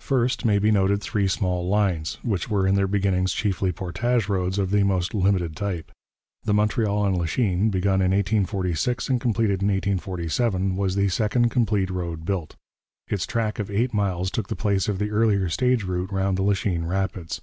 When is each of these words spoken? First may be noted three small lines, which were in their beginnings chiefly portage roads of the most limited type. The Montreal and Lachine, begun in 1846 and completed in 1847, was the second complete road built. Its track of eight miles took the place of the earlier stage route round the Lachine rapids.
First 0.00 0.44
may 0.44 0.58
be 0.58 0.70
noted 0.70 1.00
three 1.00 1.26
small 1.26 1.66
lines, 1.66 2.18
which 2.22 2.50
were 2.50 2.66
in 2.66 2.74
their 2.74 2.86
beginnings 2.86 3.32
chiefly 3.32 3.72
portage 3.72 4.28
roads 4.28 4.58
of 4.58 4.70
the 4.70 4.82
most 4.82 5.14
limited 5.14 5.56
type. 5.56 5.90
The 6.44 6.52
Montreal 6.52 7.06
and 7.06 7.16
Lachine, 7.16 7.70
begun 7.70 8.02
in 8.02 8.10
1846 8.10 9.08
and 9.08 9.18
completed 9.18 9.62
in 9.62 9.68
1847, 9.68 10.76
was 10.76 10.94
the 10.94 11.08
second 11.08 11.48
complete 11.48 11.88
road 11.88 12.26
built. 12.26 12.54
Its 13.08 13.24
track 13.24 13.58
of 13.58 13.70
eight 13.70 13.94
miles 13.94 14.30
took 14.30 14.48
the 14.48 14.56
place 14.56 14.88
of 14.90 14.98
the 14.98 15.10
earlier 15.10 15.48
stage 15.48 15.84
route 15.84 16.12
round 16.12 16.36
the 16.36 16.42
Lachine 16.42 16.84
rapids. 16.84 17.40